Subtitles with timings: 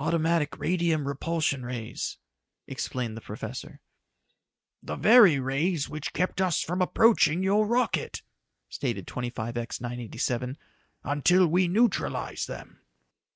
[0.00, 2.18] "Automatic radium repulsion rays,"
[2.66, 3.80] explained the professor.
[4.82, 8.22] "The very rays which kept us from approaching your rocket,"
[8.68, 10.58] stated 25X 987,
[11.04, 12.80] "until we neutralized them."